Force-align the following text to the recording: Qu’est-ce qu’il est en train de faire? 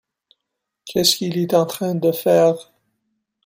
Qu’est-ce 0.85 1.15
qu’il 1.15 1.37
est 1.37 1.53
en 1.53 1.67
train 1.67 1.93
de 1.93 2.11
faire? 2.11 2.71